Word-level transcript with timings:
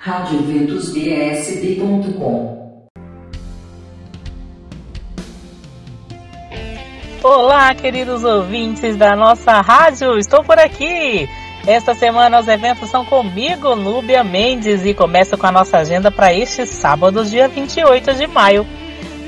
radioventusbsb.com 0.00 2.86
Olá, 7.20 7.74
queridos 7.74 8.22
ouvintes 8.22 8.96
da 8.96 9.16
nossa 9.16 9.60
rádio, 9.60 10.16
estou 10.16 10.44
por 10.44 10.56
aqui. 10.56 11.28
Esta 11.66 11.96
semana 11.96 12.38
os 12.38 12.46
eventos 12.46 12.88
são 12.90 13.04
comigo, 13.04 13.74
Núbia 13.74 14.22
Mendes, 14.22 14.86
e 14.86 14.94
começa 14.94 15.36
com 15.36 15.48
a 15.48 15.52
nossa 15.52 15.78
agenda 15.78 16.12
para 16.12 16.32
este 16.32 16.64
sábado, 16.64 17.24
dia 17.24 17.48
28 17.48 18.14
de 18.14 18.28
maio. 18.28 18.64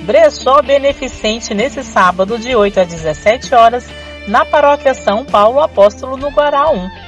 Brechó 0.02 0.62
beneficente 0.62 1.52
nesse 1.52 1.82
sábado, 1.82 2.38
de 2.38 2.54
8 2.54 2.78
a 2.78 2.84
17 2.84 3.56
horas, 3.56 3.90
na 4.28 4.44
paróquia 4.44 4.94
São 4.94 5.24
Paulo 5.24 5.60
Apóstolo, 5.60 6.16
no 6.16 6.30
Guará 6.30 6.70
1. 6.70 6.99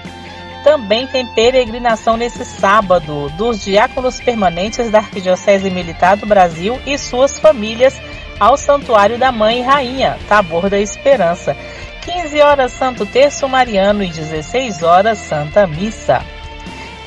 Também 0.62 1.06
tem 1.06 1.26
peregrinação 1.26 2.16
nesse 2.16 2.44
sábado 2.44 3.28
dos 3.30 3.64
diáconos 3.64 4.20
permanentes 4.20 4.90
da 4.90 4.98
Arquidiocese 4.98 5.70
Militar 5.70 6.16
do 6.16 6.26
Brasil 6.26 6.78
e 6.86 6.96
suas 6.96 7.38
famílias 7.38 8.00
ao 8.38 8.56
Santuário 8.56 9.18
da 9.18 9.32
Mãe 9.32 9.62
Rainha, 9.62 10.18
Tabor 10.28 10.70
da 10.70 10.78
Esperança. 10.78 11.56
15 12.02 12.40
horas 12.40 12.72
Santo 12.72 13.06
Terço 13.06 13.48
Mariano 13.48 14.02
e 14.02 14.08
16 14.08 14.82
horas 14.82 15.18
Santa 15.18 15.66
Missa. 15.66 16.24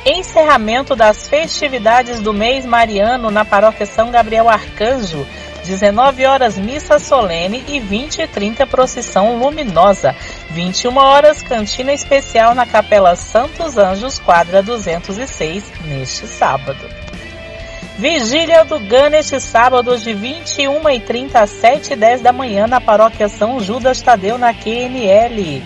Encerramento 0.06 0.96
das 0.96 1.28
festividades 1.28 2.20
do 2.20 2.32
mês 2.32 2.66
mariano 2.66 3.32
na 3.32 3.44
Paróquia 3.44 3.86
São 3.86 4.12
Gabriel 4.12 4.48
Arcanjo 4.48 5.26
19 5.66 6.26
horas 6.26 6.58
missa 6.58 7.00
solene 7.00 7.64
e 7.68 7.80
20 7.80 8.22
e 8.22 8.28
30 8.28 8.68
procissão 8.68 9.38
luminosa. 9.38 10.16
21 10.52 10.98
horas 10.98 11.42
cantina 11.42 11.92
especial 11.92 12.54
na 12.54 12.66
Capela 12.66 13.16
Santos 13.16 13.78
Anjos, 13.78 14.20
quadra 14.20 14.62
206, 14.62 15.64
neste 15.86 16.28
sábado. 16.28 16.88
Vigília 17.98 18.66
do 18.66 18.78
GAN 18.80 19.10
neste 19.10 19.40
sábado 19.40 19.98
de 19.98 20.14
21 20.14 20.90
e 20.90 21.00
30 21.00 21.40
às 21.40 21.50
7 21.50 21.94
e 21.94 21.96
10 21.96 22.22
da 22.22 22.34
manhã 22.34 22.68
na 22.68 22.82
paróquia 22.82 23.30
São 23.30 23.60
Judas 23.60 24.02
Tadeu 24.02 24.38
na 24.38 24.54
QNL. 24.54 25.64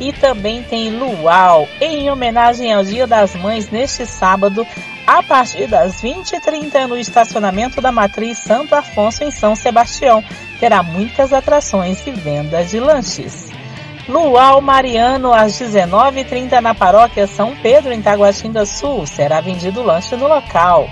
E 0.00 0.12
também 0.12 0.62
tem 0.62 0.90
Luau, 0.90 1.68
em 1.80 2.10
homenagem 2.10 2.72
ao 2.72 2.84
Dia 2.84 3.06
das 3.06 3.34
Mães 3.34 3.70
neste 3.70 4.06
sábado, 4.06 4.66
a 5.06 5.22
partir 5.22 5.66
das 5.66 6.02
20h30 6.02 6.86
no 6.86 6.96
estacionamento 6.96 7.80
da 7.80 7.92
Matriz 7.92 8.38
Santo 8.38 8.74
Afonso 8.74 9.22
em 9.22 9.30
São 9.30 9.54
Sebastião. 9.54 10.24
Terá 10.58 10.82
muitas 10.82 11.32
atrações 11.32 12.06
e 12.06 12.10
vendas 12.10 12.70
de 12.70 12.80
lanches. 12.80 13.48
Luau 14.08 14.60
Mariano, 14.60 15.32
às 15.32 15.52
19h30 15.60 16.60
na 16.60 16.74
paróquia 16.74 17.26
São 17.26 17.54
Pedro, 17.56 17.92
em 17.92 18.02
Taguatinga 18.02 18.64
Sul. 18.66 19.06
Será 19.06 19.40
vendido 19.40 19.82
lanche 19.82 20.16
no 20.16 20.28
local. 20.28 20.88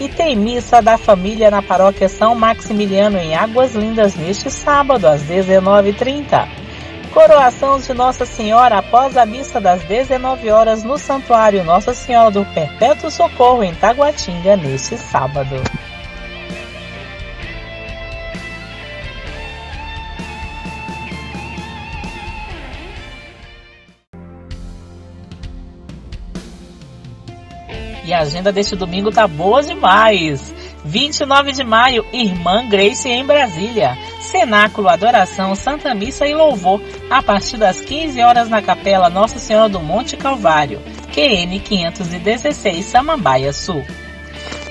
E 0.00 0.08
tem 0.08 0.34
missa 0.34 0.80
da 0.80 0.96
família 0.96 1.50
na 1.50 1.62
paróquia 1.62 2.08
São 2.08 2.34
Maximiliano, 2.34 3.18
em 3.18 3.34
Águas 3.34 3.74
Lindas, 3.74 4.14
neste 4.14 4.50
sábado, 4.50 5.06
às 5.06 5.22
19h30 5.22 6.63
coroação 7.14 7.78
de 7.78 7.94
Nossa 7.94 8.26
Senhora 8.26 8.78
após 8.78 9.16
a 9.16 9.24
missa 9.24 9.60
das 9.60 9.84
19 9.84 10.50
horas 10.50 10.82
no 10.82 10.98
Santuário 10.98 11.62
Nossa 11.62 11.94
Senhora 11.94 12.32
do 12.32 12.44
Perpétuo 12.46 13.08
Socorro 13.08 13.62
em 13.62 13.72
Taguatinga 13.72 14.56
neste 14.56 14.98
sábado. 14.98 15.54
E 28.04 28.12
a 28.12 28.20
agenda 28.20 28.52
deste 28.52 28.74
domingo 28.74 29.12
tá 29.12 29.28
boa 29.28 29.62
demais. 29.62 30.52
29 30.84 31.52
de 31.52 31.64
maio, 31.64 32.04
Irmã 32.12 32.68
Grace 32.68 33.08
em 33.08 33.24
Brasília. 33.24 33.96
Cenáculo, 34.34 34.88
Adoração, 34.88 35.54
Santa 35.54 35.94
Missa 35.94 36.26
e 36.26 36.34
Louvor, 36.34 36.80
a 37.08 37.22
partir 37.22 37.56
das 37.56 37.80
15 37.80 38.20
horas 38.20 38.48
na 38.48 38.60
Capela 38.60 39.08
Nossa 39.08 39.38
Senhora 39.38 39.68
do 39.68 39.78
Monte 39.78 40.16
Calvário, 40.16 40.82
QN 41.12 41.60
516, 41.60 42.84
Samambaia 42.84 43.52
Sul. 43.52 43.84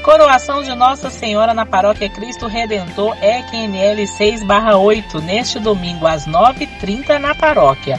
Coroação 0.04 0.64
de 0.64 0.76
Nossa 0.76 1.10
Senhora 1.10 1.54
na 1.54 1.66
Paróquia 1.66 2.10
Cristo 2.10 2.46
Redentor, 2.46 3.16
EQNL 3.24 4.04
6-8, 4.04 5.22
neste 5.24 5.60
domingo 5.60 6.06
às 6.06 6.28
9h30 6.28 7.18
na 7.18 7.34
paróquia. 7.34 7.98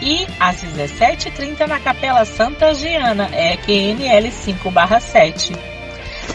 E 0.00 0.26
às 0.40 0.56
17h30 0.62 1.66
na 1.66 1.78
Capela 1.80 2.24
Santa 2.24 2.74
Giana, 2.74 3.28
EQNL 3.30 4.30
5-7. 4.30 5.73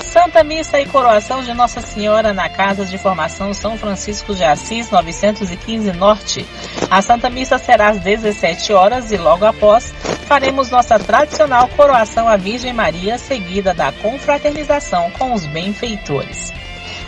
Santa 0.09 0.43
Missa 0.43 0.81
e 0.81 0.87
Coroação 0.87 1.43
de 1.43 1.53
Nossa 1.53 1.81
Senhora 1.81 2.33
na 2.33 2.49
Casa 2.49 2.83
de 2.83 2.97
Formação 2.97 3.53
São 3.53 3.77
Francisco 3.77 4.33
de 4.33 4.43
Assis, 4.43 4.89
915 4.89 5.91
Norte. 5.91 6.47
A 6.89 6.99
Santa 6.99 7.29
Missa 7.29 7.59
será 7.59 7.89
às 7.89 7.99
17 7.99 8.73
horas 8.73 9.11
e 9.11 9.17
logo 9.17 9.45
após 9.45 9.93
faremos 10.25 10.71
nossa 10.71 10.97
tradicional 10.97 11.67
coroação 11.67 12.27
à 12.27 12.37
Virgem 12.37 12.73
Maria, 12.73 13.19
seguida 13.19 13.71
da 13.71 13.91
confraternização 13.91 15.11
com 15.11 15.31
os 15.31 15.45
benfeitores. 15.45 16.51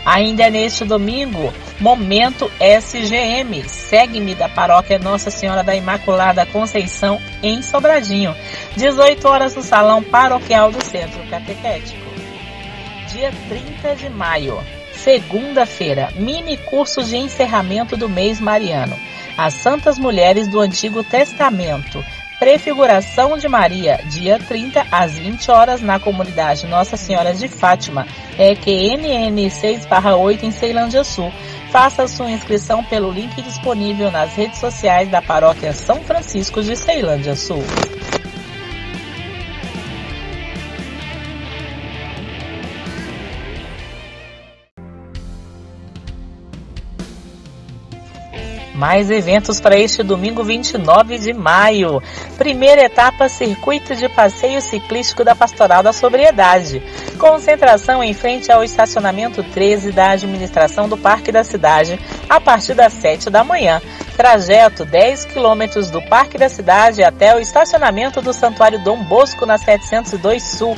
Ainda 0.06 0.48
neste 0.48 0.84
domingo, 0.84 1.52
Momento 1.80 2.48
SGM, 2.60 3.68
segue-me 3.68 4.36
da 4.36 4.48
paróquia 4.48 5.00
Nossa 5.00 5.28
Senhora 5.28 5.64
da 5.64 5.74
Imaculada 5.74 6.46
Conceição, 6.46 7.20
em 7.42 7.62
Sobradinho, 7.62 8.32
18 8.76 9.26
horas 9.26 9.56
no 9.56 9.62
Salão 9.62 10.04
Paroquial 10.04 10.70
do 10.70 10.84
Centro 10.84 11.20
Catequético 11.28 12.01
dia 13.12 13.30
30 13.48 13.94
de 13.94 14.08
maio, 14.08 14.58
segunda-feira, 14.94 16.08
mini 16.16 16.56
curso 16.56 17.04
de 17.04 17.16
encerramento 17.16 17.94
do 17.94 18.08
mês 18.08 18.40
mariano. 18.40 18.98
As 19.36 19.52
Santas 19.54 19.98
Mulheres 19.98 20.48
do 20.48 20.58
Antigo 20.58 21.04
Testamento. 21.04 22.02
Prefiguração 22.38 23.38
de 23.38 23.46
Maria, 23.48 24.00
dia 24.08 24.38
30 24.38 24.86
às 24.90 25.16
20 25.16 25.50
horas 25.50 25.80
na 25.80 26.00
comunidade 26.00 26.66
Nossa 26.66 26.96
Senhora 26.96 27.32
de 27.32 27.46
Fátima, 27.46 28.06
EQNN 28.36 29.48
6/8 29.48 30.42
em 30.42 30.50
Ceilândia 30.50 31.04
Sul. 31.04 31.30
Faça 31.70 32.08
sua 32.08 32.30
inscrição 32.30 32.82
pelo 32.82 33.12
link 33.12 33.40
disponível 33.42 34.10
nas 34.10 34.34
redes 34.34 34.58
sociais 34.58 35.08
da 35.08 35.22
Paróquia 35.22 35.72
São 35.72 36.00
Francisco 36.02 36.62
de 36.62 36.74
Ceilândia 36.74 37.36
Sul. 37.36 37.62
Mais 48.82 49.12
eventos 49.12 49.60
para 49.60 49.78
este 49.78 50.02
domingo 50.02 50.42
29 50.42 51.16
de 51.16 51.32
maio. 51.32 52.02
Primeira 52.36 52.82
etapa 52.82 53.28
Circuito 53.28 53.94
de 53.94 54.08
Passeio 54.08 54.60
Ciclístico 54.60 55.22
da 55.22 55.36
Pastoral 55.36 55.84
da 55.84 55.92
Sobriedade. 55.92 56.82
Concentração 57.16 58.02
em 58.02 58.12
frente 58.12 58.50
ao 58.50 58.64
estacionamento 58.64 59.40
13 59.40 59.92
da 59.92 60.10
administração 60.10 60.88
do 60.88 60.98
Parque 60.98 61.30
da 61.30 61.44
Cidade 61.44 61.96
a 62.28 62.40
partir 62.40 62.74
das 62.74 62.92
7 62.94 63.30
da 63.30 63.44
manhã. 63.44 63.80
Trajeto 64.16 64.84
10 64.84 65.26
quilômetros 65.26 65.88
do 65.88 66.02
Parque 66.02 66.36
da 66.36 66.48
Cidade 66.48 67.04
até 67.04 67.36
o 67.36 67.38
estacionamento 67.38 68.20
do 68.20 68.32
Santuário 68.32 68.82
Dom 68.82 69.04
Bosco 69.04 69.46
na 69.46 69.58
702 69.58 70.42
Sul. 70.42 70.76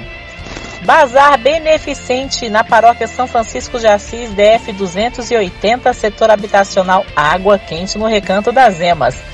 Bazar 0.85 1.37
Beneficente 1.39 2.49
na 2.49 2.63
Paróquia 2.63 3.09
São 3.09 3.27
Francisco 3.27 3.81
de 3.81 3.89
Assis, 3.89 4.31
DF 4.31 4.73
280, 4.73 5.93
setor 5.93 6.31
habitacional 6.31 7.05
Água 7.17 7.59
Quente 7.59 7.98
no 7.98 8.07
Recanto 8.07 8.53
das 8.53 8.81
Emas. 8.81 9.32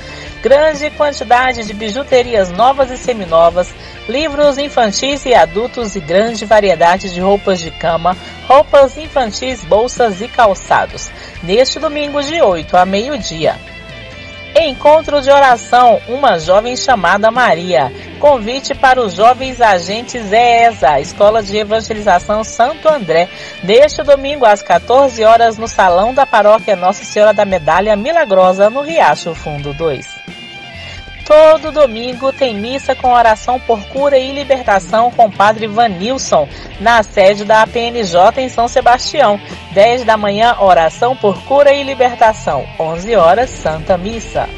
Grande 0.48 0.88
quantidade 0.92 1.62
de 1.66 1.74
bijuterias 1.74 2.50
novas 2.50 2.90
e 2.90 2.96
seminovas, 2.96 3.68
livros 4.08 4.56
infantis 4.56 5.26
e 5.26 5.34
adultos 5.34 5.94
e 5.94 6.00
grande 6.00 6.46
variedade 6.46 7.12
de 7.12 7.20
roupas 7.20 7.60
de 7.60 7.70
cama, 7.70 8.16
roupas 8.46 8.96
infantis, 8.96 9.62
bolsas 9.62 10.22
e 10.22 10.26
calçados. 10.26 11.10
Neste 11.42 11.78
domingo 11.78 12.22
de 12.22 12.40
8 12.40 12.78
a 12.78 12.86
meio-dia. 12.86 13.56
Encontro 14.58 15.20
de 15.20 15.30
oração, 15.30 16.00
uma 16.08 16.38
jovem 16.38 16.74
chamada 16.78 17.30
Maria. 17.30 17.92
Convite 18.18 18.74
para 18.74 19.02
os 19.02 19.12
jovens 19.12 19.60
agentes 19.60 20.32
ESA, 20.32 20.98
Escola 20.98 21.42
de 21.42 21.58
Evangelização 21.58 22.42
Santo 22.42 22.88
André, 22.88 23.28
neste 23.62 24.02
domingo 24.02 24.46
às 24.46 24.62
14 24.62 25.22
horas 25.24 25.58
no 25.58 25.68
Salão 25.68 26.14
da 26.14 26.24
Paróquia 26.24 26.74
Nossa 26.74 27.04
Senhora 27.04 27.34
da 27.34 27.44
Medalha 27.44 27.94
Milagrosa, 27.94 28.70
no 28.70 28.80
Riacho 28.80 29.34
Fundo 29.34 29.74
2. 29.74 30.17
Todo 31.28 31.70
domingo 31.70 32.32
tem 32.32 32.54
missa 32.54 32.94
com 32.94 33.12
oração 33.12 33.60
por 33.60 33.78
cura 33.88 34.16
e 34.16 34.32
libertação 34.32 35.10
com 35.10 35.26
o 35.26 35.30
Padre 35.30 35.66
Vanilson, 35.66 36.48
na 36.80 37.02
sede 37.02 37.44
da 37.44 37.60
APNJ 37.60 38.38
em 38.38 38.48
São 38.48 38.66
Sebastião. 38.66 39.38
10 39.72 40.04
da 40.04 40.16
manhã, 40.16 40.56
oração 40.58 41.14
por 41.14 41.38
cura 41.44 41.70
e 41.70 41.82
libertação. 41.82 42.66
11 42.80 43.14
horas, 43.14 43.50
Santa 43.50 43.98
Missa. 43.98 44.48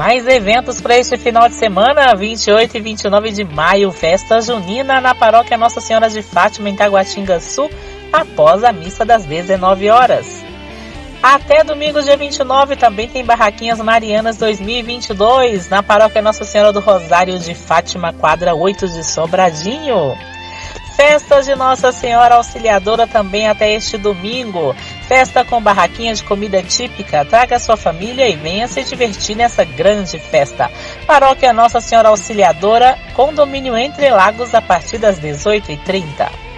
Mais 0.00 0.26
eventos 0.26 0.80
para 0.80 0.96
este 0.96 1.18
final 1.18 1.46
de 1.46 1.56
semana, 1.56 2.14
28 2.14 2.74
e 2.74 2.80
29 2.80 3.32
de 3.32 3.44
maio, 3.44 3.92
festa 3.92 4.40
junina 4.40 4.98
na 4.98 5.14
paróquia 5.14 5.58
Nossa 5.58 5.78
Senhora 5.78 6.08
de 6.08 6.22
Fátima, 6.22 6.70
em 6.70 6.74
Taguatinga 6.74 7.38
Sul, 7.38 7.70
após 8.10 8.64
a 8.64 8.72
missa 8.72 9.04
das 9.04 9.26
19 9.26 9.90
horas. 9.90 10.42
Até 11.22 11.62
domingo, 11.62 12.00
dia 12.02 12.16
29, 12.16 12.76
também 12.76 13.10
tem 13.10 13.22
Barraquinhas 13.22 13.78
Marianas 13.78 14.38
2022, 14.38 15.68
na 15.68 15.82
paróquia 15.82 16.22
Nossa 16.22 16.44
Senhora 16.44 16.72
do 16.72 16.80
Rosário 16.80 17.38
de 17.38 17.54
Fátima, 17.54 18.10
quadra 18.10 18.54
8 18.54 18.88
de 18.88 19.04
Sobradinho. 19.04 20.16
Festa 21.00 21.42
de 21.42 21.54
Nossa 21.54 21.92
Senhora 21.92 22.34
Auxiliadora 22.34 23.06
também 23.06 23.48
até 23.48 23.72
este 23.72 23.96
domingo. 23.96 24.76
Festa 25.08 25.42
com 25.42 25.58
barraquinha 25.58 26.12
de 26.12 26.22
comida 26.22 26.62
típica. 26.62 27.24
Traga 27.24 27.58
sua 27.58 27.74
família 27.74 28.28
e 28.28 28.36
venha 28.36 28.68
se 28.68 28.84
divertir 28.84 29.34
nessa 29.34 29.64
grande 29.64 30.18
festa. 30.18 30.70
Paróquia 31.06 31.54
Nossa 31.54 31.80
Senhora 31.80 32.10
Auxiliadora, 32.10 32.98
condomínio 33.14 33.78
Entre 33.78 34.10
Lagos, 34.10 34.54
a 34.54 34.60
partir 34.60 34.98
das 34.98 35.18
18h30 35.18 36.50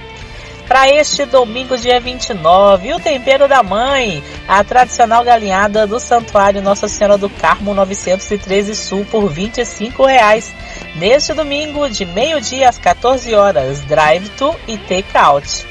para 0.73 0.89
este 0.89 1.27
domingo, 1.27 1.77
dia 1.77 2.01
29, 2.01 2.95
o 2.95 2.99
tempero 2.99 3.47
da 3.47 3.63
mãe, 3.63 4.23
a 4.49 4.65
tradicional 4.65 5.23
galinhada 5.23 5.87
do 5.87 6.01
Santuário 6.01 6.63
Nossa 6.63 6.89
Senhora 6.89 7.19
do 7.19 7.29
Carmo 7.29 7.75
913 7.75 8.75
Sul 8.75 9.05
por 9.05 9.29
25 9.29 10.07
reais. 10.07 10.55
Neste 10.95 11.33
domingo, 11.33 11.89
de 11.89 12.05
meio-dia 12.05 12.69
às 12.69 12.79
14 12.79 13.35
horas, 13.35 13.81
drive-to 13.83 14.55
e 14.69 14.77
take-out. 14.77 15.67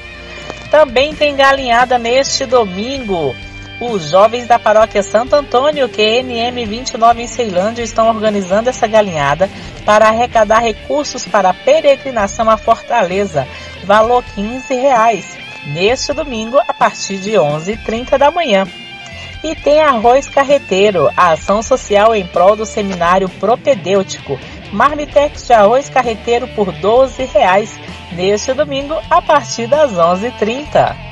Também 0.71 1.13
tem 1.13 1.35
galinhada 1.35 1.99
neste 1.99 2.45
domingo. 2.45 3.35
Os 3.79 4.09
jovens 4.09 4.47
da 4.47 4.57
paróquia 4.57 5.03
Santo 5.03 5.35
Antônio, 5.35 5.89
QNM 5.89 6.65
29 6.65 7.21
em 7.21 7.27
Ceilândia, 7.27 7.83
estão 7.83 8.07
organizando 8.09 8.69
essa 8.69 8.87
galinhada 8.87 9.49
para 9.85 10.07
arrecadar 10.07 10.59
recursos 10.59 11.25
para 11.25 11.49
a 11.49 11.53
peregrinação 11.53 12.49
à 12.49 12.57
Fortaleza, 12.57 13.47
valor 13.83 14.23
15 14.35 14.73
reais, 14.73 15.37
neste 15.67 16.13
domingo 16.13 16.59
a 16.67 16.73
partir 16.73 17.17
de 17.17 17.31
11h30 17.31 18.17
da 18.17 18.31
manhã. 18.31 18.67
E 19.43 19.55
tem 19.55 19.81
arroz 19.81 20.29
carreteiro, 20.29 21.09
a 21.17 21.31
ação 21.31 21.63
social 21.63 22.13
em 22.13 22.25
prol 22.25 22.55
do 22.55 22.65
seminário 22.65 23.27
propedêutico. 23.27 24.39
Marmitex 24.71 25.47
de 25.47 25.53
arroz 25.53 25.89
carreteiro 25.89 26.47
por 26.49 26.71
12 26.71 27.25
reais, 27.25 27.77
neste 28.13 28.53
domingo 28.53 28.95
a 29.09 29.21
partir 29.21 29.67
das 29.67 29.91
11h30. 29.91 31.11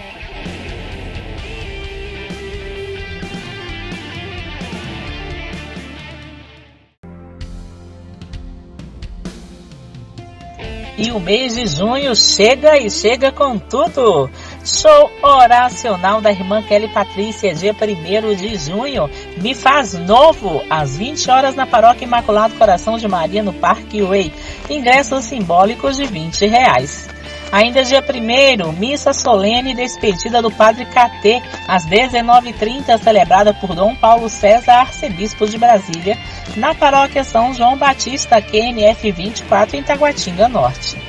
E 10.98 11.12
o 11.12 11.20
mês 11.20 11.56
de 11.56 11.66
junho 11.66 12.14
chega 12.14 12.78
e 12.78 12.90
chega 12.90 13.32
com 13.32 13.58
tudo. 13.58 14.30
Show 14.64 15.12
oracional 15.22 16.20
da 16.20 16.32
irmã 16.32 16.62
Kelly 16.62 16.90
Patrícia, 16.90 17.54
dia 17.54 17.74
1 17.74 18.36
de 18.36 18.58
junho. 18.58 19.10
Me 19.38 19.56
faz 19.56 19.94
novo, 19.94 20.62
às 20.70 20.98
20 20.98 21.32
horas 21.32 21.56
na 21.56 21.66
Paróquia 21.66 22.06
Imaculado 22.06 22.56
Coração 22.56 22.98
de 22.98 23.08
Maria, 23.08 23.42
no 23.42 23.54
Parque 23.54 24.02
Way. 24.02 24.34
Ingressos 24.70 25.26
simbólicos 25.26 25.96
de 25.96 26.06
20 26.06 26.46
reais. 26.48 27.08
Ainda 27.52 27.84
dia 27.84 28.04
1 28.04 28.72
missa 28.74 29.12
solene 29.12 29.74
despedida 29.74 30.42
do 30.42 30.52
Padre 30.52 30.86
KT, 30.86 31.42
às 31.68 31.86
19h30, 31.86 32.98
celebrada 33.00 33.54
por 33.54 33.74
Dom 33.74 33.96
Paulo 33.96 34.30
César, 34.30 34.82
arcebispo 34.82 35.48
de 35.48 35.58
Brasília, 35.58 36.18
na 36.56 36.76
paróquia 36.76 37.24
São 37.24 37.54
João 37.54 37.76
Batista, 37.76 38.42
QNF 38.42 39.12
24, 39.12 39.78
em 39.78 39.84
Taguatinga 39.84 40.48
Norte. 40.48 41.09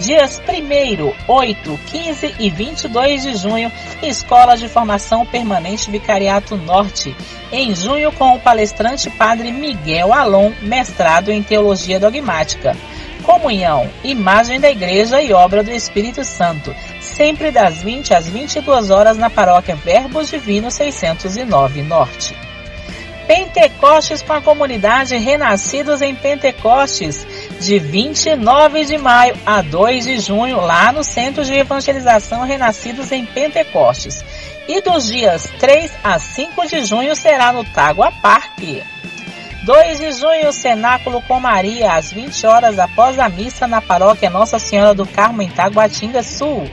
Dias 0.00 0.40
1, 0.48 1.12
8, 1.26 1.80
15 1.86 2.34
e 2.38 2.50
22 2.50 3.22
de 3.22 3.36
junho, 3.36 3.70
Escola 4.02 4.56
de 4.56 4.68
Formação 4.68 5.24
Permanente 5.24 5.90
Vicariato 5.90 6.56
Norte. 6.56 7.16
Em 7.52 7.74
junho, 7.74 8.12
com 8.12 8.34
o 8.34 8.40
palestrante 8.40 9.08
Padre 9.10 9.52
Miguel 9.52 10.12
Alon, 10.12 10.52
mestrado 10.62 11.30
em 11.30 11.42
Teologia 11.42 12.00
Dogmática 12.00 12.76
comunhão, 13.24 13.90
imagem 14.04 14.60
da 14.60 14.70
igreja 14.70 15.20
e 15.20 15.32
obra 15.32 15.62
do 15.62 15.72
Espírito 15.72 16.22
Santo, 16.24 16.74
sempre 17.00 17.50
das 17.50 17.82
20 17.82 18.14
às 18.14 18.28
22 18.28 18.90
horas 18.90 19.16
na 19.16 19.30
paróquia 19.30 19.74
Verbos 19.74 20.28
Divino 20.28 20.70
609 20.70 21.82
Norte. 21.82 22.36
Pentecostes 23.26 24.20
com 24.20 24.34
a 24.34 24.42
comunidade 24.42 25.16
Renascidos 25.16 26.02
em 26.02 26.14
Pentecostes, 26.14 27.26
de 27.64 27.78
29 27.78 28.84
de 28.84 28.98
maio 28.98 29.34
a 29.46 29.62
2 29.62 30.04
de 30.04 30.18
junho, 30.20 30.60
lá 30.60 30.92
no 30.92 31.02
Centro 31.02 31.44
de 31.44 31.54
Evangelização 31.54 32.44
Renascidos 32.44 33.10
em 33.10 33.24
Pentecostes. 33.24 34.22
E 34.68 34.82
dos 34.82 35.06
dias 35.06 35.50
3 35.58 35.90
a 36.04 36.18
5 36.18 36.66
de 36.66 36.84
junho 36.84 37.16
será 37.16 37.52
no 37.52 37.64
Tágua 37.64 38.12
Parque. 38.22 38.82
2 39.64 39.98
de 39.98 40.12
junho, 40.12 40.52
cenáculo 40.52 41.22
com 41.22 41.40
Maria, 41.40 41.94
às 41.94 42.12
20 42.12 42.46
horas 42.46 42.78
após 42.78 43.18
a 43.18 43.30
missa 43.30 43.66
na 43.66 43.80
paróquia 43.80 44.28
Nossa 44.28 44.58
Senhora 44.58 44.92
do 44.92 45.06
Carmo, 45.06 45.40
em 45.40 45.48
Taguatinga 45.48 46.22
Sul. 46.22 46.70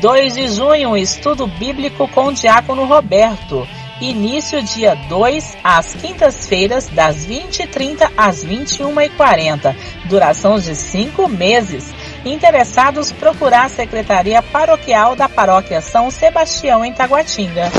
2 0.00 0.34
de 0.34 0.48
junho, 0.48 0.96
estudo 0.96 1.46
bíblico 1.46 2.08
com 2.08 2.28
o 2.28 2.32
diácono 2.32 2.86
Roberto. 2.86 3.68
Início 4.00 4.60
dia 4.62 4.96
2 5.08 5.56
às 5.62 5.94
quintas-feiras, 5.94 6.88
das 6.88 7.26
20h30 7.26 8.10
às 8.16 8.44
21h40. 8.44 9.74
Duração 10.06 10.58
de 10.58 10.74
5 10.74 11.28
meses. 11.28 11.94
Interessados 12.24 13.12
procurar 13.12 13.66
a 13.66 13.68
Secretaria 13.68 14.42
Paroquial 14.42 15.14
da 15.14 15.28
Paróquia 15.28 15.80
São 15.80 16.10
Sebastião 16.10 16.84
em 16.84 16.92
Taguatinga. 16.92 17.70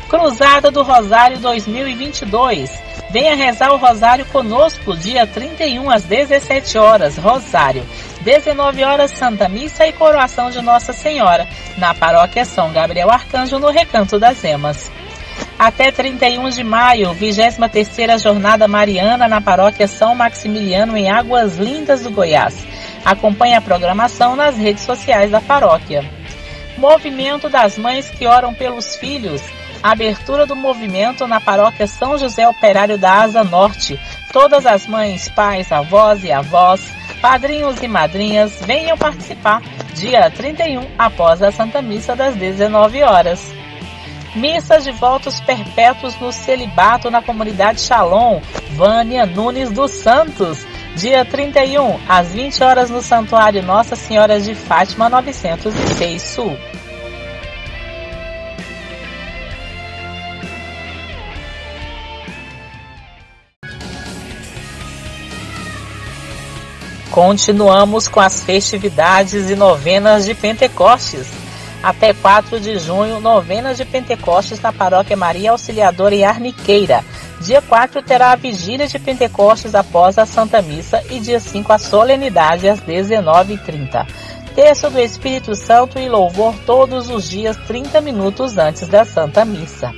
Cruzada 0.09 0.69
do 0.69 0.83
Rosário 0.83 1.37
2022. 1.39 2.71
Venha 3.09 3.35
rezar 3.35 3.73
o 3.73 3.77
Rosário 3.77 4.25
conosco, 4.27 4.95
dia 4.95 5.27
31 5.27 5.89
às 5.89 6.03
17 6.03 6.77
horas, 6.77 7.17
Rosário. 7.17 7.85
19 8.21 8.83
horas, 8.83 9.11
Santa 9.11 9.49
Missa 9.49 9.85
e 9.85 9.91
Coroação 9.91 10.49
de 10.49 10.61
Nossa 10.61 10.93
Senhora, 10.93 11.47
na 11.77 11.93
Paróquia 11.93 12.45
São 12.45 12.71
Gabriel 12.71 13.11
Arcanjo, 13.11 13.59
no 13.59 13.69
Recanto 13.69 14.17
das 14.17 14.43
Emas. 14.43 14.91
Até 15.57 15.91
31 15.91 16.49
de 16.49 16.63
maio, 16.63 17.13
23ª 17.13 18.17
Jornada 18.17 18.67
Mariana 18.67 19.27
na 19.27 19.41
Paróquia 19.41 19.87
São 19.87 20.15
Maximiliano, 20.15 20.97
em 20.97 21.09
Águas 21.09 21.57
Lindas 21.57 22.01
do 22.01 22.11
Goiás. 22.11 22.65
Acompanhe 23.03 23.55
a 23.55 23.61
programação 23.61 24.35
nas 24.35 24.57
redes 24.57 24.83
sociais 24.83 25.31
da 25.31 25.41
paróquia. 25.41 26.03
Movimento 26.77 27.49
das 27.49 27.77
Mães 27.77 28.09
que 28.09 28.25
Oram 28.25 28.53
pelos 28.53 28.95
Filhos. 28.95 29.41
Abertura 29.83 30.45
do 30.45 30.55
movimento 30.55 31.27
na 31.27 31.41
paróquia 31.41 31.87
São 31.87 32.17
José 32.17 32.47
Operário 32.47 32.97
da 32.97 33.21
Asa 33.21 33.43
Norte. 33.43 33.99
Todas 34.31 34.65
as 34.65 34.85
mães, 34.87 35.27
pais, 35.29 35.71
avós 35.71 36.23
e 36.23 36.31
avós, 36.31 36.81
padrinhos 37.21 37.81
e 37.81 37.87
madrinhas 37.87 38.61
venham 38.65 38.97
participar 38.97 39.61
dia 39.93 40.29
31, 40.31 40.87
após 40.97 41.41
a 41.41 41.51
Santa 41.51 41.81
Missa 41.81 42.15
das 42.15 42.35
19 42.35 43.03
horas. 43.03 43.53
Missa 44.35 44.79
de 44.79 44.91
votos 44.91 45.41
perpétuos 45.41 46.17
no 46.19 46.31
celibato 46.31 47.11
na 47.11 47.21
comunidade 47.21 47.81
Shalom, 47.81 48.39
Vânia 48.71 49.25
Nunes 49.25 49.69
dos 49.71 49.91
Santos, 49.91 50.65
dia 50.95 51.25
31, 51.25 51.99
às 52.07 52.33
20 52.33 52.63
horas 52.63 52.89
no 52.89 53.01
Santuário 53.01 53.61
Nossa 53.61 53.95
Senhora 53.95 54.39
de 54.39 54.55
Fátima 54.55 55.09
906 55.09 56.21
Sul. 56.21 56.57
Continuamos 67.11 68.07
com 68.07 68.21
as 68.21 68.41
festividades 68.41 69.49
e 69.49 69.55
novenas 69.55 70.23
de 70.23 70.33
Pentecostes. 70.33 71.27
Até 71.83 72.13
4 72.13 72.57
de 72.57 72.79
junho, 72.79 73.19
novenas 73.19 73.75
de 73.75 73.83
Pentecostes 73.83 74.61
na 74.61 74.71
Paróquia 74.71 75.17
Maria 75.17 75.51
Auxiliadora 75.51 76.15
em 76.15 76.23
Arniqueira. 76.23 77.03
Dia 77.41 77.61
4 77.61 78.01
terá 78.01 78.31
a 78.31 78.35
vigília 78.37 78.87
de 78.87 78.97
Pentecostes 78.97 79.75
após 79.75 80.17
a 80.17 80.25
Santa 80.25 80.61
Missa 80.61 81.03
e 81.09 81.19
dia 81.19 81.41
5 81.41 81.73
a 81.73 81.77
solenidade 81.77 82.69
às 82.69 82.79
19h30. 82.79 84.07
Terço 84.55 84.89
do 84.89 84.99
Espírito 84.99 85.53
Santo 85.53 85.99
e 85.99 86.07
louvor 86.07 86.55
todos 86.65 87.09
os 87.09 87.29
dias 87.29 87.57
30 87.67 87.99
minutos 87.99 88.57
antes 88.57 88.87
da 88.87 89.03
Santa 89.03 89.43
Missa. 89.43 89.91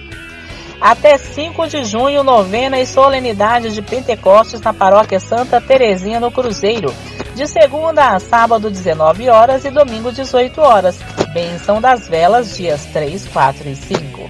Até 0.84 1.18
5 1.18 1.66
de 1.70 1.86
junho, 1.86 2.24
novena 2.24 2.78
e 2.78 2.86
solenidade 2.86 3.74
de 3.74 3.82
Pentecostes 3.82 4.60
na 4.60 4.74
Paróquia 4.74 5.18
Santa 5.18 5.62
Terezinha 5.62 6.20
no 6.20 6.30
Cruzeiro, 6.30 6.94
de 7.34 7.48
segunda 7.48 8.10
a 8.10 8.20
sábado 8.20 8.70
19 8.70 9.30
horas 9.30 9.64
e 9.64 9.72
domingo 9.72 10.12
18 10.12 10.60
horas. 10.60 11.00
Bênção 11.34 11.80
das 11.80 12.10
velas 12.10 12.58
dias 12.58 12.84
3, 12.92 13.30
4 13.30 13.70
e 13.70 13.76
5. 13.78 14.30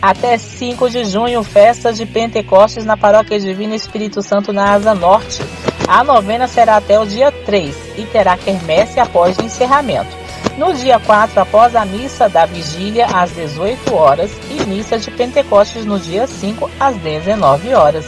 Até 0.00 0.38
5 0.38 0.88
de 0.88 1.04
junho, 1.04 1.44
festas 1.44 1.98
de 1.98 2.06
Pentecostes 2.06 2.86
na 2.86 2.96
Paróquia 2.96 3.38
Divina 3.38 3.76
Espírito 3.76 4.22
Santo 4.22 4.54
na 4.54 4.72
Asa 4.72 4.94
Norte. 4.94 5.42
A 5.86 6.02
novena 6.02 6.48
será 6.48 6.78
até 6.78 6.98
o 6.98 7.04
dia 7.04 7.30
3 7.30 7.76
e 7.98 8.06
terá 8.06 8.38
quermesse 8.38 8.98
após 8.98 9.36
o 9.36 9.42
encerramento. 9.42 10.23
No 10.56 10.72
dia 10.72 11.00
4, 11.00 11.40
após 11.40 11.74
a 11.74 11.84
missa 11.84 12.28
da 12.28 12.46
vigília 12.46 13.06
às 13.06 13.32
18 13.32 13.94
horas 13.94 14.30
e 14.50 14.64
missa 14.66 14.98
de 14.98 15.10
Pentecostes 15.10 15.84
no 15.84 15.98
dia 15.98 16.26
5 16.26 16.70
às 16.78 16.96
19 16.96 17.74
horas. 17.74 18.06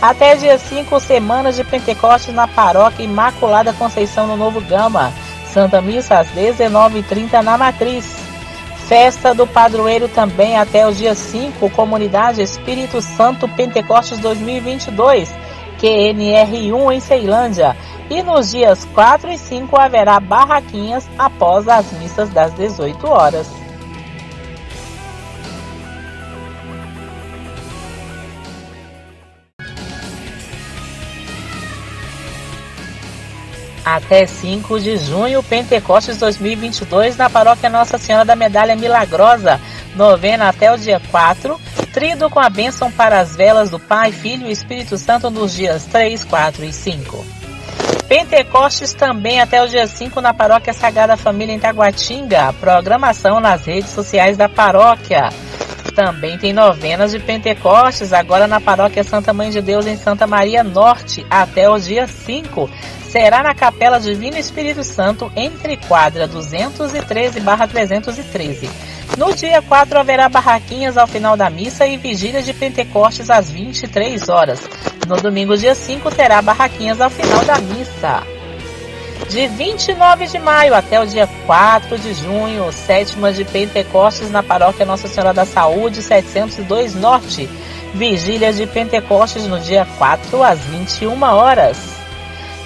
Até 0.00 0.34
dia 0.34 0.58
5, 0.58 0.98
semanas 0.98 1.56
de 1.56 1.62
Pentecostes 1.62 2.34
na 2.34 2.48
Paróquia 2.48 3.04
Imaculada 3.04 3.72
Conceição 3.72 4.26
no 4.26 4.36
Novo 4.36 4.60
Gama. 4.62 5.12
Santa 5.52 5.82
Missa 5.82 6.18
às 6.18 6.28
19h30 6.28 7.42
na 7.42 7.58
Matriz. 7.58 8.16
Festa 8.88 9.34
do 9.34 9.46
Padroeiro 9.46 10.08
também 10.08 10.56
até 10.58 10.86
o 10.86 10.92
dia 10.92 11.14
5, 11.14 11.70
Comunidade 11.70 12.42
Espírito 12.42 13.00
Santo 13.00 13.46
Pentecostes 13.48 14.18
2022, 14.18 15.32
QNR1 15.80 16.92
em 16.92 17.00
Ceilândia. 17.00 17.76
E 18.12 18.22
nos 18.22 18.50
dias 18.50 18.84
4 18.92 19.30
e 19.30 19.38
5 19.38 19.80
haverá 19.80 20.20
barraquinhas 20.20 21.08
após 21.18 21.66
as 21.66 21.90
missas 21.92 22.28
das 22.28 22.52
18 22.52 23.08
horas. 23.08 23.48
Até 33.82 34.26
5 34.26 34.78
de 34.78 34.98
junho, 34.98 35.42
Pentecostes 35.42 36.18
2022 36.18 37.16
na 37.16 37.30
Paróquia 37.30 37.70
Nossa 37.70 37.96
Senhora 37.96 38.26
da 38.26 38.36
Medalha 38.36 38.76
Milagrosa. 38.76 39.58
Novena 39.96 40.50
até 40.50 40.70
o 40.70 40.76
dia 40.76 41.00
4. 41.10 41.58
Trido 41.94 42.28
com 42.28 42.40
a 42.40 42.50
bênção 42.50 42.92
para 42.92 43.20
as 43.20 43.34
velas 43.34 43.70
do 43.70 43.78
Pai, 43.78 44.12
Filho 44.12 44.48
e 44.48 44.52
Espírito 44.52 44.98
Santo 44.98 45.30
nos 45.30 45.54
dias 45.54 45.86
3, 45.86 46.24
4 46.24 46.62
e 46.62 46.72
5. 46.74 47.41
Pentecostes 48.12 48.92
também 48.92 49.40
até 49.40 49.64
o 49.64 49.66
dia 49.66 49.86
5 49.86 50.20
na 50.20 50.34
Paróquia 50.34 50.74
Sagrada 50.74 51.16
Família 51.16 51.54
em 51.54 51.58
Taguatinga. 51.58 52.52
Programação 52.60 53.40
nas 53.40 53.64
redes 53.64 53.88
sociais 53.88 54.36
da 54.36 54.50
paróquia. 54.50 55.30
Também 55.94 56.36
tem 56.36 56.52
novenas 56.52 57.12
de 57.12 57.18
Pentecostes, 57.18 58.12
agora 58.12 58.46
na 58.46 58.60
Paróquia 58.60 59.02
Santa 59.02 59.32
Mãe 59.32 59.48
de 59.48 59.62
Deus 59.62 59.86
em 59.86 59.96
Santa 59.96 60.26
Maria 60.26 60.62
Norte, 60.62 61.24
até 61.30 61.70
o 61.70 61.78
dia 61.78 62.06
5. 62.06 62.68
Será 63.08 63.42
na 63.42 63.54
Capela 63.54 63.98
Divino 63.98 64.36
Espírito 64.36 64.84
Santo, 64.84 65.32
entre 65.34 65.78
quadra 65.78 66.28
213-313. 66.28 68.68
No 69.16 69.34
dia 69.34 69.62
4 69.62 69.98
haverá 69.98 70.28
barraquinhas 70.28 70.98
ao 70.98 71.06
final 71.06 71.34
da 71.34 71.48
missa 71.48 71.86
e 71.86 71.96
vigília 71.96 72.42
de 72.42 72.52
Pentecostes 72.52 73.30
às 73.30 73.50
23 73.50 74.28
horas. 74.28 74.68
No 75.08 75.16
domingo, 75.16 75.56
dia 75.56 75.74
5, 75.74 76.10
terá 76.12 76.40
barraquinhas 76.40 77.00
ao 77.00 77.10
final 77.10 77.44
da 77.44 77.58
missa. 77.58 78.22
De 79.28 79.48
29 79.48 80.26
de 80.26 80.38
maio 80.38 80.74
até 80.74 81.00
o 81.00 81.06
dia 81.06 81.28
4 81.46 81.98
de 81.98 82.14
junho, 82.14 82.70
sétima 82.72 83.32
de 83.32 83.44
Pentecostes 83.44 84.30
na 84.30 84.42
paróquia 84.42 84.86
Nossa 84.86 85.08
Senhora 85.08 85.34
da 85.34 85.44
Saúde, 85.44 86.02
702 86.02 86.94
Norte. 86.94 87.48
Vigílias 87.94 88.56
de 88.56 88.66
Pentecostes 88.66 89.46
no 89.46 89.58
dia 89.58 89.86
4 89.98 90.42
às 90.42 90.60
21 90.60 91.20
horas. 91.22 91.76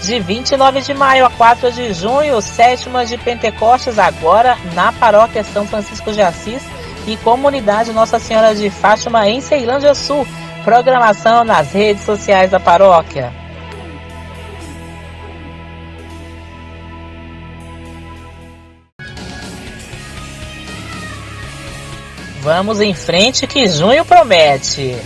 De 0.02 0.20
29 0.20 0.82
de 0.82 0.92
maio 0.92 1.24
a 1.24 1.30
4 1.30 1.72
de 1.72 1.92
junho, 1.94 2.40
sétima 2.42 3.06
de 3.06 3.16
Pentecostes 3.16 3.98
agora 3.98 4.58
na 4.74 4.92
paróquia 4.92 5.42
São 5.42 5.66
Francisco 5.66 6.12
de 6.12 6.20
Assis 6.20 6.62
e 7.06 7.16
comunidade 7.16 7.92
Nossa 7.92 8.18
Senhora 8.18 8.54
de 8.54 8.68
Fátima 8.68 9.28
em 9.28 9.40
Ceilândia 9.40 9.94
Sul 9.94 10.26
Programação 10.66 11.44
nas 11.44 11.70
redes 11.70 12.02
sociais 12.02 12.50
da 12.50 12.58
paróquia. 12.58 13.32
Vamos 22.40 22.80
em 22.80 22.92
frente 22.92 23.46
que 23.46 23.68
junho 23.68 24.04
promete. 24.04 24.96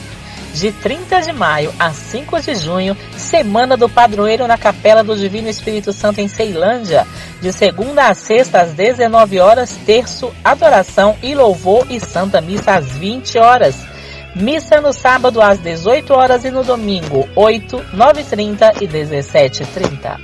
De 0.54 0.72
30 0.72 1.20
de 1.20 1.32
maio 1.34 1.74
a 1.78 1.90
5 1.90 2.40
de 2.40 2.54
junho, 2.54 2.96
Semana 3.18 3.76
do 3.76 3.86
Padroeiro 3.86 4.46
na 4.46 4.56
Capela 4.56 5.04
do 5.04 5.14
Divino 5.14 5.50
Espírito 5.50 5.92
Santo 5.92 6.22
em 6.22 6.28
Ceilândia. 6.28 7.06
De 7.42 7.52
segunda 7.52 8.08
a 8.08 8.14
sexta 8.14 8.62
às 8.62 8.72
19 8.72 9.38
horas, 9.38 9.78
terço, 9.84 10.34
adoração 10.42 11.18
e 11.22 11.34
louvor 11.34 11.86
e 11.90 12.00
Santa 12.00 12.40
Missa 12.40 12.76
às 12.76 12.86
20 12.92 13.36
horas. 13.36 13.89
Missa 14.34 14.80
no 14.80 14.92
sábado 14.92 15.42
às 15.42 15.58
18 15.58 16.14
horas 16.14 16.44
e 16.44 16.50
no 16.50 16.62
domingo 16.62 17.28
8, 17.34 17.76
9h30 17.92 18.80
e 18.80 18.86
17h30. 18.86 20.18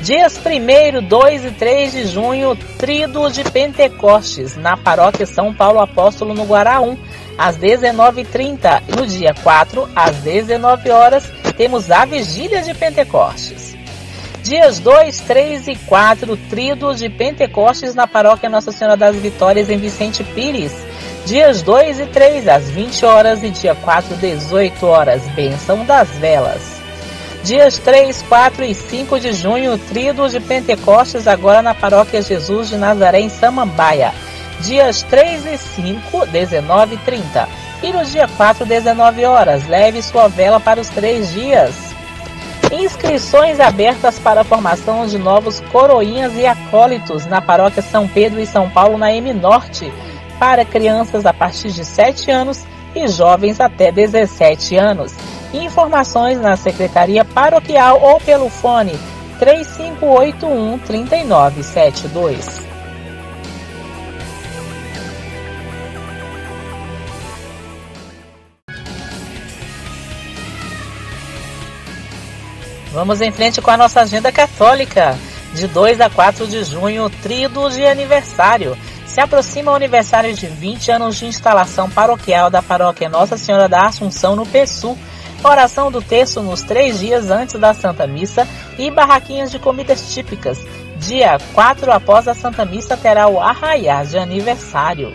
Dias 0.00 0.38
1, 0.38 1.06
2 1.06 1.44
e 1.44 1.50
3 1.50 1.92
de 1.92 2.06
junho, 2.06 2.56
Trido 2.78 3.28
de 3.30 3.42
Pentecostes, 3.44 4.56
na 4.56 4.76
Paróquia 4.76 5.26
São 5.26 5.52
Paulo 5.52 5.80
Apóstolo 5.80 6.32
no 6.32 6.44
Guará 6.44 6.80
1, 6.80 6.96
às 7.36 7.58
19h30. 7.58 8.82
No 8.96 9.06
dia 9.06 9.34
4, 9.42 9.88
às 9.94 10.16
19 10.18 10.90
horas, 10.90 11.30
temos 11.56 11.90
a 11.90 12.04
Vigília 12.04 12.62
de 12.62 12.72
Pentecostes. 12.72 13.76
Dias 14.42 14.78
2, 14.78 15.20
3 15.20 15.68
e 15.68 15.76
4, 15.76 16.36
Trido 16.48 16.94
de 16.94 17.10
Pentecostes 17.10 17.94
na 17.94 18.06
Paróquia 18.06 18.48
Nossa 18.48 18.72
Senhora 18.72 18.96
das 18.96 19.16
Vitórias 19.16 19.68
em 19.68 19.76
Vicente 19.76 20.24
Pires 20.24 20.89
Dias 21.30 21.62
2 21.62 22.00
e 22.00 22.06
3 22.06 22.48
às 22.48 22.64
20 22.70 23.06
horas 23.06 23.44
e 23.44 23.50
dia 23.50 23.72
4 23.72 24.16
18 24.16 24.84
horas, 24.84 25.22
Benção 25.28 25.84
das 25.84 26.08
Velas. 26.08 26.80
Dias 27.44 27.78
3, 27.78 28.20
4 28.22 28.64
e 28.64 28.74
5 28.74 29.20
de 29.20 29.32
junho, 29.32 29.78
Trido 29.78 30.28
de 30.28 30.40
Pentecostes 30.40 31.28
agora 31.28 31.62
na 31.62 31.72
Paróquia 31.72 32.20
Jesus 32.20 32.68
de 32.68 32.76
Nazaré 32.76 33.20
em 33.20 33.28
Samambaia. 33.28 34.12
Dias 34.58 35.04
3 35.04 35.46
e 35.46 35.56
5, 35.56 36.26
19 36.26 36.96
e 36.96 36.98
30. 36.98 37.48
E 37.84 37.92
no 37.92 38.04
dia 38.04 38.26
4, 38.36 38.66
19 38.66 39.24
horas, 39.24 39.68
leve 39.68 40.02
sua 40.02 40.26
vela 40.26 40.58
para 40.58 40.80
os 40.80 40.88
três 40.88 41.32
dias. 41.32 41.72
Inscrições 42.72 43.60
abertas 43.60 44.18
para 44.18 44.40
a 44.40 44.44
formação 44.44 45.06
de 45.06 45.16
novos 45.16 45.60
coroinhas 45.70 46.36
e 46.36 46.44
acólitos 46.44 47.24
na 47.26 47.40
Paróquia 47.40 47.82
São 47.82 48.08
Pedro 48.08 48.40
e 48.40 48.46
São 48.46 48.68
Paulo 48.68 48.98
na 48.98 49.12
M 49.12 49.32
Norte 49.32 49.92
para 50.40 50.64
crianças 50.64 51.26
a 51.26 51.34
partir 51.34 51.70
de 51.70 51.84
7 51.84 52.30
anos 52.30 52.64
e 52.96 53.06
jovens 53.06 53.60
até 53.60 53.92
17 53.92 54.74
anos. 54.74 55.12
Informações 55.52 56.40
na 56.40 56.56
Secretaria 56.56 57.24
Paroquial 57.26 58.00
ou 58.00 58.18
pelo 58.18 58.48
fone 58.48 58.98
3581 59.38 60.78
3972. 60.78 62.70
Vamos 72.92 73.20
em 73.20 73.30
frente 73.30 73.60
com 73.60 73.70
a 73.70 73.76
nossa 73.76 74.00
agenda 74.00 74.32
católica. 74.32 75.16
De 75.54 75.66
2 75.66 76.00
a 76.00 76.08
4 76.08 76.46
de 76.46 76.62
junho, 76.62 77.10
trido 77.22 77.68
de 77.70 77.84
aniversário. 77.84 78.76
Se 79.20 79.24
aproxima 79.24 79.70
o 79.70 79.74
aniversário 79.74 80.32
de 80.32 80.46
20 80.46 80.92
anos 80.92 81.18
de 81.18 81.26
instalação 81.26 81.90
paroquial 81.90 82.48
da 82.48 82.62
paróquia 82.62 83.06
Nossa 83.06 83.36
Senhora 83.36 83.68
da 83.68 83.84
Assunção 83.84 84.34
no 84.34 84.46
Pessu. 84.46 84.96
Oração 85.44 85.92
do 85.92 86.00
terço 86.00 86.40
nos 86.40 86.62
três 86.62 87.00
dias 87.00 87.30
antes 87.30 87.60
da 87.60 87.74
Santa 87.74 88.06
Missa 88.06 88.48
e 88.78 88.90
barraquinhas 88.90 89.50
de 89.50 89.58
comidas 89.58 90.14
típicas. 90.14 90.64
Dia 90.96 91.36
4 91.52 91.92
após 91.92 92.26
a 92.28 92.34
Santa 92.34 92.64
Missa 92.64 92.96
terá 92.96 93.28
o 93.28 93.38
arraiar 93.38 94.06
de 94.06 94.16
aniversário. 94.16 95.12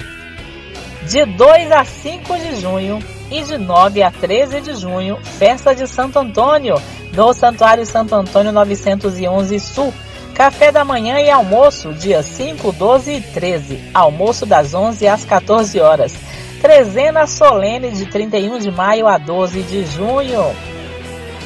De 1.09 1.25
2 1.25 1.71
a 1.71 1.83
5 1.83 2.38
de 2.38 2.62
junho 2.62 3.00
e 3.31 3.41
de 3.41 3.57
9 3.57 4.03
a 4.03 4.12
13 4.12 4.62
de 4.62 4.75
junho, 4.75 5.17
festa 5.39 5.74
de 5.74 5.88
Santo 5.88 6.19
Antônio, 6.19 6.79
no 7.12 7.33
Santuário 7.33 7.83
Santo 7.88 8.13
Antônio 8.13 8.51
911 8.51 9.59
Sul. 9.59 9.91
Café 10.35 10.69
da 10.69 10.83
manhã 10.83 11.17
e 11.21 11.29
almoço, 11.29 11.93
dia 11.93 12.21
5, 12.21 12.73
12 12.73 13.13
e 13.13 13.21
13. 13.21 13.79
Almoço 13.93 14.45
das 14.45 14.73
11 14.73 15.07
às 15.07 15.23
14 15.23 15.79
horas. 15.79 16.13
Trezena 16.61 17.25
solene 17.25 17.89
de 17.91 18.05
31 18.05 18.59
de 18.59 18.69
maio 18.69 19.07
a 19.07 19.17
12 19.17 19.63
de 19.63 19.85
junho. 19.85 20.53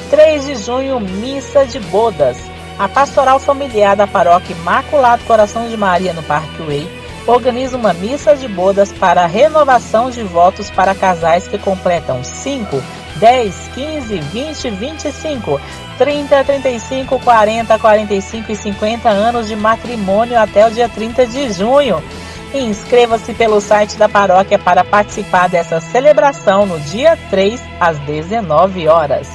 3 0.10 0.44
de 0.44 0.56
junho, 0.56 1.00
missa 1.00 1.68
de 1.68 1.80
bodas. 1.80 2.36
A 2.80 2.90
pastoral 2.90 3.40
familiar 3.40 3.96
da 3.96 4.08
paróquia 4.08 4.56
Imaculado 4.56 5.24
Coração 5.26 5.70
de 5.70 5.78
Maria 5.78 6.12
no 6.12 6.24
Parque 6.24 6.64
Way 6.64 6.90
organiza 7.28 7.78
uma 7.78 7.94
missa 7.94 8.36
de 8.36 8.48
bodas 8.48 8.92
para 8.92 9.28
renovação 9.28 10.10
de 10.10 10.24
votos 10.24 10.72
para 10.72 10.96
casais 10.96 11.48
que 11.48 11.60
completam 11.60 12.24
5, 12.24 12.82
10, 13.18 13.70
15, 13.74 14.20
20, 14.20 14.70
25, 14.72 15.62
30, 15.98 16.44
35, 16.44 17.20
40, 17.20 17.80
45 17.80 18.52
e 18.52 18.56
50 18.56 19.10
anos 19.10 19.48
de 19.48 19.56
matrimônio 19.56 20.40
até 20.40 20.68
o 20.68 20.72
dia 20.72 20.88
30 20.88 21.28
de 21.28 21.52
junho. 21.52 22.02
Inscreva-se 22.54 23.34
pelo 23.34 23.62
site 23.62 23.96
da 23.96 24.10
paróquia 24.10 24.58
para 24.58 24.84
participar 24.84 25.48
dessa 25.48 25.80
celebração 25.80 26.66
no 26.66 26.80
dia 26.80 27.18
3 27.30 27.62
às 27.80 28.00
19 28.00 28.88
horas. 28.88 29.28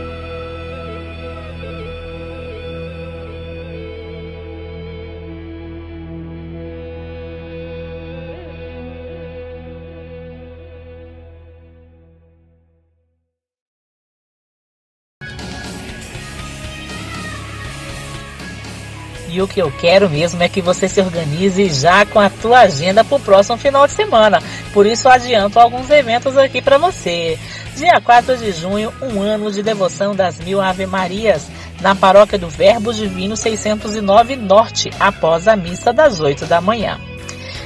o 19.44 19.48
que 19.48 19.60
eu 19.60 19.70
quero 19.70 20.10
mesmo 20.10 20.42
é 20.42 20.48
que 20.48 20.60
você 20.60 20.88
se 20.88 21.00
organize 21.00 21.68
já 21.68 22.04
com 22.04 22.18
a 22.18 22.28
tua 22.28 22.60
agenda 22.60 23.04
para 23.04 23.16
o 23.16 23.20
próximo 23.20 23.56
final 23.56 23.86
de 23.86 23.92
semana. 23.92 24.42
Por 24.72 24.86
isso 24.86 25.08
adianto 25.08 25.58
alguns 25.58 25.88
eventos 25.90 26.36
aqui 26.36 26.60
para 26.60 26.78
você. 26.78 27.38
Dia 27.76 28.00
4 28.00 28.36
de 28.36 28.52
junho, 28.52 28.92
um 29.02 29.20
ano 29.20 29.50
de 29.50 29.62
devoção 29.62 30.14
das 30.14 30.38
mil 30.38 30.60
Ave 30.60 30.86
Marias 30.86 31.48
na 31.80 31.94
paróquia 31.94 32.38
do 32.38 32.48
Verbo 32.48 32.92
Divino 32.92 33.36
609 33.36 34.36
Norte, 34.36 34.90
após 34.98 35.46
a 35.46 35.56
missa 35.56 35.92
das 35.92 36.20
8 36.20 36.46
da 36.46 36.60
manhã. 36.60 36.98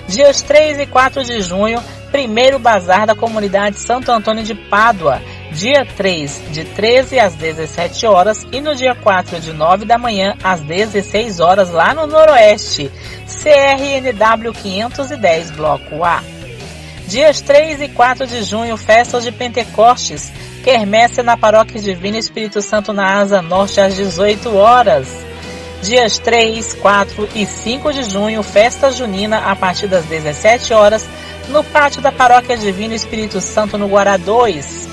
Dias 0.08 0.40
3 0.42 0.80
e 0.80 0.86
4 0.86 1.22
de 1.22 1.40
junho, 1.42 1.82
primeiro 2.10 2.58
bazar 2.58 3.06
da 3.06 3.14
comunidade 3.14 3.78
Santo 3.78 4.10
Antônio 4.10 4.42
de 4.42 4.54
Pádua 4.54 5.20
dia 5.52 5.84
3 5.84 6.42
de 6.50 6.64
13 6.64 7.18
às 7.18 7.34
17 7.34 8.06
horas 8.06 8.46
e 8.52 8.60
no 8.60 8.74
dia 8.74 8.94
4 8.94 9.40
de 9.40 9.52
9 9.52 9.84
da 9.84 9.98
manhã 9.98 10.36
às 10.42 10.60
16 10.60 11.40
horas 11.40 11.70
lá 11.70 11.94
no 11.94 12.06
Noroeste, 12.06 12.90
CRNW 13.26 14.52
510 14.52 15.50
Bloco 15.52 16.04
A. 16.04 16.22
Dias 17.06 17.40
3 17.40 17.80
e 17.82 17.88
4 17.88 18.26
de 18.26 18.42
junho, 18.42 18.76
festas 18.76 19.24
de 19.24 19.32
Pentecostes, 19.32 20.30
quermesse 20.62 21.22
na 21.22 21.38
Paróquia 21.38 21.80
Divino 21.80 22.18
Espírito 22.18 22.60
Santo 22.60 22.92
na 22.92 23.18
Asa 23.18 23.40
Norte 23.40 23.80
às 23.80 23.96
18 23.96 24.54
horas. 24.54 25.08
Dias 25.80 26.18
3, 26.18 26.74
4 26.74 27.28
e 27.34 27.46
5 27.46 27.92
de 27.92 28.02
junho, 28.02 28.42
festa 28.42 28.90
junina 28.90 29.50
a 29.50 29.56
partir 29.56 29.86
das 29.86 30.04
17 30.04 30.74
horas 30.74 31.08
no 31.48 31.64
pátio 31.64 32.02
da 32.02 32.12
Paróquia 32.12 32.58
Divino 32.58 32.94
Espírito 32.94 33.40
Santo 33.40 33.78
no 33.78 33.88
Guará 33.88 34.16
2. 34.16 34.87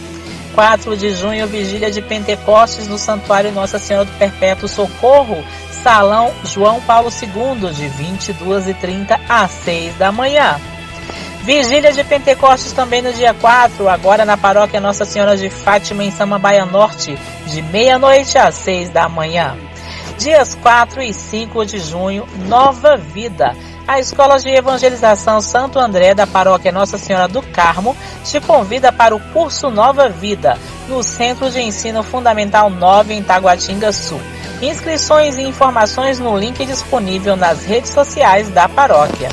4 0.55 0.95
de 0.95 1.11
junho, 1.11 1.45
vigília 1.47 1.91
de 1.91 2.01
Pentecostes 2.01 2.87
no 2.87 2.97
Santuário 2.97 3.51
Nossa 3.51 3.77
Senhora 3.77 4.05
do 4.05 4.17
Perpétuo 4.17 4.69
Socorro, 4.69 5.43
Salão 5.83 6.31
João 6.45 6.79
Paulo 6.81 7.09
II, 7.09 7.71
de 7.71 7.85
22h30 7.89 9.19
às 9.27 9.51
6 9.51 9.95
da 9.95 10.13
manhã. 10.13 10.59
Vigília 11.43 11.91
de 11.91 12.03
Pentecostes 12.05 12.71
também 12.71 13.01
no 13.01 13.11
dia 13.11 13.33
4, 13.33 13.87
agora 13.89 14.23
na 14.23 14.37
paróquia 14.37 14.79
Nossa 14.79 15.03
Senhora 15.03 15.35
de 15.35 15.49
Fátima, 15.49 16.05
em 16.05 16.09
Samambaia 16.09 16.65
Norte, 16.65 17.19
de 17.47 17.61
meia-noite 17.61 18.37
às 18.37 18.55
6 18.55 18.89
da 18.89 19.09
manhã. 19.09 19.57
Dias 20.17 20.55
4 20.55 21.03
e 21.03 21.13
5 21.13 21.65
de 21.65 21.79
junho, 21.79 22.25
Nova 22.47 22.95
Vida 22.95 23.53
a 23.87 23.99
Escola 23.99 24.39
de 24.39 24.49
Evangelização 24.49 25.39
Santo 25.41 25.77
André 25.79 26.15
da 26.15 26.25
Paróquia 26.25 26.71
Nossa 26.71 26.97
Senhora 26.97 27.27
do 27.27 27.41
Carmo 27.41 27.95
te 28.23 28.39
convida 28.41 28.91
para 28.91 29.15
o 29.15 29.19
curso 29.31 29.69
Nova 29.69 30.09
Vida, 30.09 30.57
no 30.87 31.03
Centro 31.03 31.51
de 31.51 31.61
Ensino 31.61 32.01
Fundamental 32.01 32.69
9 32.69 33.13
em 33.13 33.21
Taguatinga 33.21 33.91
Sul. 33.91 34.19
Inscrições 34.61 35.37
e 35.37 35.43
informações 35.43 36.19
no 36.19 36.37
link 36.37 36.65
disponível 36.65 37.35
nas 37.35 37.65
redes 37.65 37.91
sociais 37.91 38.49
da 38.49 38.67
paróquia. 38.67 39.29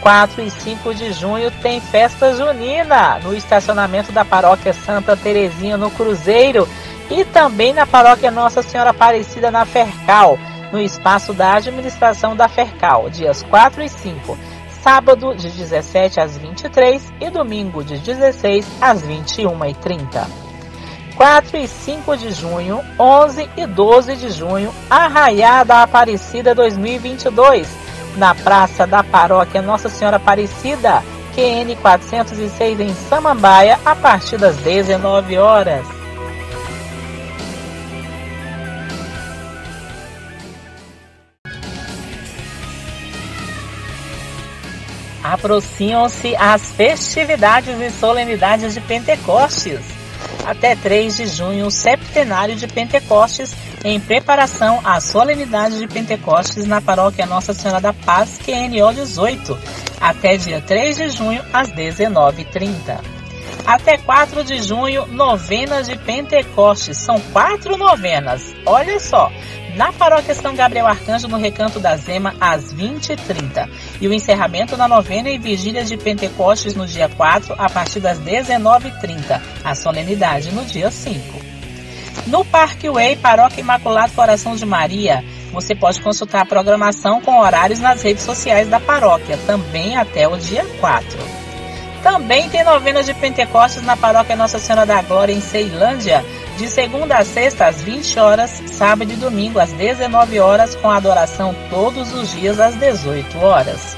4 0.02 0.42
e 0.42 0.50
5 0.50 0.96
de 0.96 1.14
junho 1.14 1.52
tem 1.62 1.80
festa 1.80 2.34
junina 2.36 3.20
no 3.20 3.36
estacionamento 3.36 4.12
da 4.12 4.26
Paróquia 4.26 4.74
Santa 4.74 5.16
Terezinha 5.16 5.78
no 5.78 5.92
Cruzeiro 5.92 6.68
e 7.10 7.24
também 7.24 7.72
na 7.74 7.86
Paróquia 7.86 8.32
Nossa 8.32 8.64
Senhora 8.64 8.90
Aparecida 8.90 9.52
na 9.52 9.66
Fercal, 9.66 10.40
no 10.72 10.80
espaço 10.80 11.34
da 11.34 11.56
administração 11.56 12.36
da 12.36 12.48
Fercal, 12.48 13.10
dias 13.10 13.44
4 13.44 13.84
e 13.84 13.90
5, 13.90 14.38
sábado 14.84 15.36
de 15.36 15.50
17 15.50 16.20
às 16.20 16.38
23 16.38 17.14
e 17.20 17.30
domingo 17.30 17.84
de 17.84 17.98
16 17.98 18.68
às 18.82 19.02
21h30. 19.04 20.28
4 21.16 21.58
e 21.58 21.68
5 21.68 22.18
de 22.18 22.32
junho, 22.32 22.82
11 22.98 23.50
e 23.56 23.68
12 23.68 24.16
de 24.16 24.30
junho, 24.32 24.74
Arraiada 24.90 25.82
Aparecida 25.82 26.56
2022 26.56 27.68
na 28.18 28.34
Praça 28.34 28.88
da 28.88 29.04
Paróquia 29.04 29.62
Nossa 29.62 29.88
Senhora 29.88 30.18
Aparecida, 30.18 31.04
QN 31.36 31.76
406 31.82 32.80
em 32.80 32.94
Samambaia, 32.94 33.80
a 33.86 33.96
partir 33.96 34.38
das 34.38 34.58
19 34.58 35.38
horas. 35.38 36.01
Aproximam-se 45.24 46.36
as 46.36 46.72
festividades 46.72 47.80
e 47.80 47.92
solenidades 47.92 48.74
de 48.74 48.82
Pentecostes. 48.82 49.80
Até 50.46 50.76
3 50.76 51.18
de 51.18 51.28
junho, 51.28 51.70
septenário 51.70 52.56
de 52.56 52.68
Pentecostes 52.68 53.56
em 53.84 54.00
preparação 54.00 54.80
à 54.84 55.00
solenidade 55.00 55.80
de 55.80 55.88
Pentecostes 55.88 56.68
na 56.68 56.82
paróquia 56.82 57.26
Nossa 57.26 57.54
Senhora 57.54 57.82
da 57.82 57.94
Paz, 57.94 58.40
QNO 58.44 58.94
18, 58.94 59.58
até 60.00 60.38
dia 60.38 60.62
3 60.62 60.96
de 60.96 61.10
junho, 61.10 61.44
às 61.52 61.70
19h30. 61.70 63.00
Até 63.66 63.98
4 63.98 64.44
de 64.44 64.62
junho, 64.62 65.06
novenas 65.08 65.88
de 65.88 65.96
Pentecostes. 65.98 66.98
São 66.98 67.20
quatro 67.32 67.78
novenas. 67.78 68.56
Olha 68.66 69.00
só. 69.00 69.32
Na 69.76 69.94
paróquia 69.94 70.36
São 70.36 70.54
Gabriel 70.54 70.88
Arcanjo, 70.88 71.28
no 71.28 71.38
Recanto 71.38 71.80
da 71.80 71.96
Zema, 71.96 72.36
às 72.40 72.74
20h30. 72.74 73.70
E 74.02 74.08
o 74.08 74.14
encerramento 74.14 74.76
da 74.76 74.88
novena 74.88 75.30
e 75.30 75.38
vigília 75.38 75.86
de 75.86 75.96
Pentecostes 75.96 76.76
no 76.76 76.86
dia 76.86 77.08
4, 77.08 77.56
a 77.58 77.70
partir 77.70 78.00
das 78.00 78.20
19h30. 78.20 79.42
A 79.64 79.74
solenidade 79.76 80.52
no 80.52 80.66
dia 80.66 80.92
5. 80.92 81.40
No 82.28 82.44
Parkway 82.44 83.16
Paróquia 83.16 83.62
Imaculado 83.62 84.14
Coração 84.14 84.56
de 84.56 84.66
Maria, 84.66 85.24
você 85.52 85.74
pode 85.74 86.02
consultar 86.02 86.42
a 86.42 86.46
programação 86.46 87.22
com 87.22 87.40
horários 87.40 87.80
nas 87.80 88.02
redes 88.02 88.24
sociais 88.24 88.70
da 88.70 88.80
paróquia, 88.80 89.38
também 89.48 89.96
até 89.96 90.28
o 90.28 90.38
dia 90.38 90.66
4. 90.80 91.18
Também 92.04 92.50
tem 92.50 92.64
novenas 92.64 93.06
de 93.06 93.14
Pentecostes 93.14 93.84
na 93.84 93.96
paróquia 93.96 94.36
Nossa 94.36 94.60
Senhora 94.60 94.86
da 94.86 95.02
Glória 95.02 95.34
em 95.34 95.42
Ceilândia, 95.42 96.26
de 96.62 96.70
segunda 96.70 97.18
a 97.18 97.26
sexta 97.26 97.66
às 97.66 97.82
20 97.82 98.20
horas, 98.20 98.62
sábado 98.68 99.12
e 99.12 99.16
domingo 99.16 99.58
às 99.58 99.72
19 99.74 100.40
horas, 100.40 100.76
com 100.76 100.92
adoração 100.92 101.56
todos 101.72 102.14
os 102.14 102.32
dias 102.32 102.60
às 102.60 102.76
18 102.76 103.36
horas. 103.40 103.98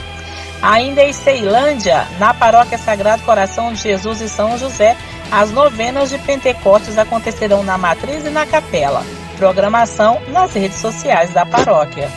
Ainda 0.62 1.04
em 1.04 1.12
Ceilândia, 1.12 2.08
na 2.18 2.34
paróquia 2.34 2.78
Sagrado 2.78 3.22
Coração 3.24 3.74
de 3.74 3.82
Jesus 3.82 4.22
e 4.22 4.30
São 4.30 4.58
José, 4.58 4.96
as 5.30 5.52
novenas 5.52 6.10
de 6.10 6.18
Pentecostes 6.20 6.98
acontecerão 6.98 7.64
na 7.64 7.78
matriz 7.78 8.26
e 8.26 8.30
na 8.30 8.46
capela. 8.46 9.04
Programação 9.38 10.22
nas 10.30 10.54
redes 10.54 10.78
sociais 10.78 11.34
da 11.34 11.46
paróquia. 11.46 12.10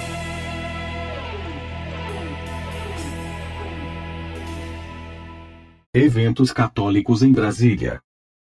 Eventos 5.92 6.52
católicos 6.52 7.24
em 7.24 7.32
Brasília. 7.32 8.00